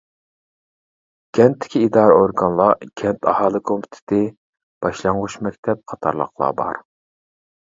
[1.37, 4.23] كەنتتىكى ئىدارە-ئورگانلار كەنت ئاھالە كومىتېتى،
[4.87, 6.83] باشلانغۇچ مەكتەپ قاتارلىقلار بار.